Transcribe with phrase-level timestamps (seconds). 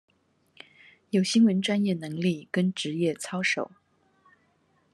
[1.11, 3.69] 有新聞專業能力跟職業操守